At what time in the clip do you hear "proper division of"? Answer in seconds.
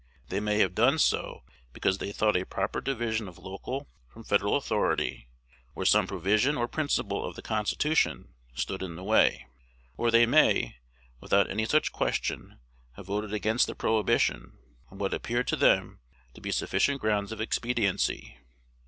2.43-3.37